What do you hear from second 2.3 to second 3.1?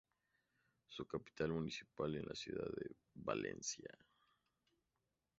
ciudad de